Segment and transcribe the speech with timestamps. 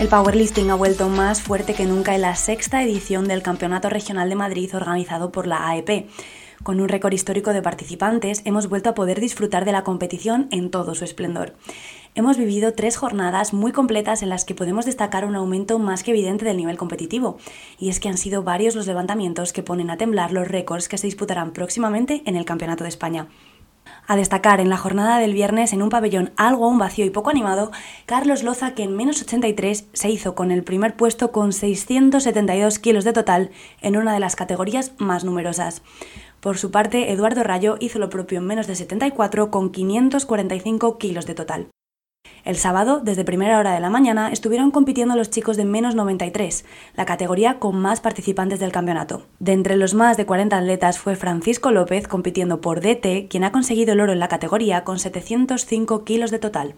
[0.00, 4.28] El powerlifting ha vuelto más fuerte que nunca en la sexta edición del Campeonato Regional
[4.28, 6.08] de Madrid organizado por la AEP.
[6.64, 10.70] Con un récord histórico de participantes, hemos vuelto a poder disfrutar de la competición en
[10.70, 11.54] todo su esplendor.
[12.16, 16.10] Hemos vivido tres jornadas muy completas en las que podemos destacar un aumento más que
[16.10, 17.38] evidente del nivel competitivo,
[17.78, 20.98] y es que han sido varios los levantamientos que ponen a temblar los récords que
[20.98, 23.28] se disputarán próximamente en el Campeonato de España.
[24.06, 27.30] A destacar en la jornada del viernes en un pabellón algo aún vacío y poco
[27.30, 27.70] animado,
[28.06, 33.04] Carlos Loza que en menos 83 se hizo con el primer puesto con 672 kilos
[33.04, 35.82] de total en una de las categorías más numerosas.
[36.40, 41.24] Por su parte, Eduardo Rayo hizo lo propio en menos de 74 con 545 kilos
[41.24, 41.68] de total.
[42.44, 46.66] El sábado, desde primera hora de la mañana, estuvieron compitiendo los chicos de menos 93,
[46.94, 49.22] la categoría con más participantes del campeonato.
[49.38, 53.52] De entre los más de 40 atletas fue Francisco López compitiendo por DT, quien ha
[53.52, 56.74] conseguido el oro en la categoría con 705 kilos de total.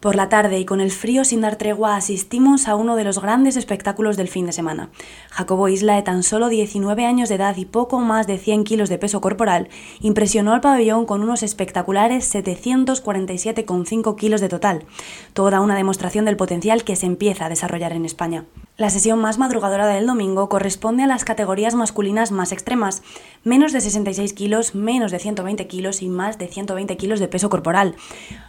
[0.00, 3.20] Por la tarde y con el frío sin dar tregua asistimos a uno de los
[3.20, 4.90] grandes espectáculos del fin de semana.
[5.28, 8.88] Jacobo Isla, de tan solo 19 años de edad y poco más de 100 kilos
[8.90, 9.68] de peso corporal,
[10.00, 14.84] impresionó al pabellón con unos espectaculares 747,5 kilos de total.
[15.32, 18.44] Toda una demostración del potencial que se empieza a desarrollar en España.
[18.78, 23.02] La sesión más madrugadora del domingo corresponde a las categorías masculinas más extremas,
[23.42, 27.50] menos de 66 kilos, menos de 120 kilos y más de 120 kilos de peso
[27.50, 27.96] corporal.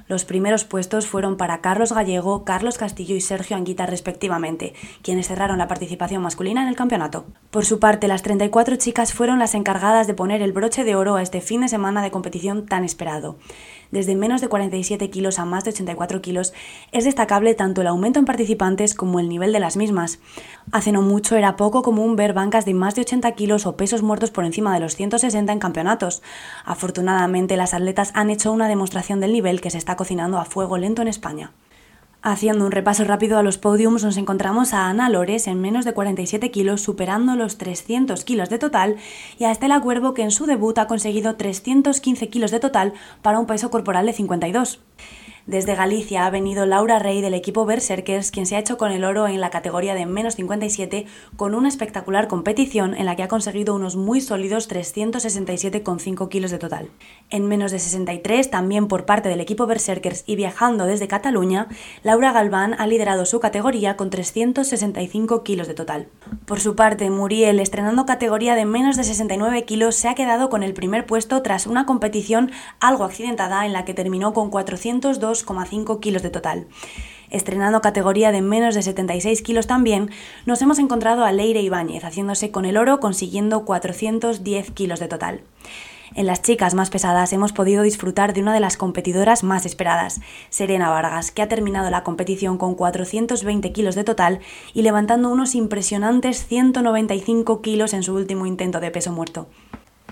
[0.07, 5.57] Los primeros puestos fueron para Carlos Gallego, Carlos Castillo y Sergio Anguita respectivamente, quienes cerraron
[5.57, 7.25] la participación masculina en el campeonato.
[7.50, 11.16] Por su parte, las 34 chicas fueron las encargadas de poner el broche de oro
[11.16, 13.38] a este fin de semana de competición tan esperado
[13.91, 16.53] desde menos de 47 kilos a más de 84 kilos,
[16.91, 20.19] es destacable tanto el aumento en participantes como el nivel de las mismas.
[20.72, 24.03] Hace no mucho era poco común ver bancas de más de 80 kilos o pesos
[24.03, 26.22] muertos por encima de los 160 en campeonatos.
[26.63, 30.78] Afortunadamente, las atletas han hecho una demostración del nivel que se está cocinando a fuego
[30.78, 31.52] lento en España.
[32.22, 35.94] Haciendo un repaso rápido a los podiums, nos encontramos a Ana Lores en menos de
[35.94, 38.97] 47 kilos, superando los 300 kilos de total,
[39.38, 43.40] y a Estela Cuervo, que en su debut ha conseguido 315 kilos de total para
[43.40, 44.81] un peso corporal de 52.
[45.50, 49.04] Desde Galicia ha venido Laura Rey del equipo Berserkers, quien se ha hecho con el
[49.04, 53.28] oro en la categoría de menos 57 con una espectacular competición en la que ha
[53.28, 56.92] conseguido unos muy sólidos 367,5 kilos de total.
[57.32, 61.68] En menos de 63, también por parte del equipo Berserkers y viajando desde Cataluña,
[62.04, 66.10] Laura Galván ha liderado su categoría con 365 kilos de total.
[66.45, 70.63] Por su parte, Muriel, estrenando categoría de menos de 69 kilos, se ha quedado con
[70.63, 76.00] el primer puesto tras una competición algo accidentada en la que terminó con 402 2,5
[76.00, 76.68] kilos de total.
[77.29, 80.09] Estrenando categoría de menos de 76 kilos también,
[80.45, 85.41] nos hemos encontrado a Leire Ibáñez haciéndose con el oro consiguiendo 410 kilos de total.
[86.16, 90.22] En las chicas más pesadas hemos podido disfrutar de una de las competidoras más esperadas,
[90.50, 94.40] Serena Vargas, que ha terminado la competición con 420 kilos de total
[94.74, 99.48] y levantando unos impresionantes 195 kilos en su último intento de peso muerto.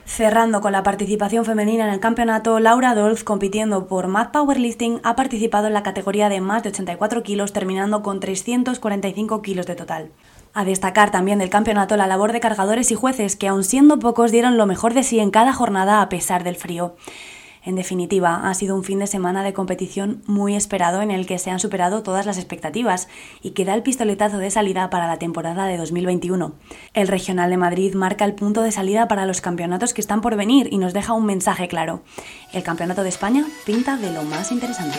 [0.05, 5.17] Cerrando con la participación femenina en el campeonato, Laura Dolz, compitiendo por Mad Powerlifting, ha
[5.17, 10.11] participado en la categoría de más de 84 kilos, terminando con 345 kilos de total.
[10.57, 14.31] A destacar también del campeonato la labor de cargadores y jueces, que aun siendo pocos
[14.31, 16.95] dieron lo mejor de sí en cada jornada a pesar del frío.
[17.63, 21.37] En definitiva, ha sido un fin de semana de competición muy esperado en el que
[21.37, 23.07] se han superado todas las expectativas
[23.43, 26.55] y que da el pistoletazo de salida para la temporada de 2021.
[26.95, 30.35] El Regional de Madrid marca el punto de salida para los campeonatos que están por
[30.37, 32.01] venir y nos deja un mensaje claro.
[32.51, 34.97] El Campeonato de España pinta de lo más interesante.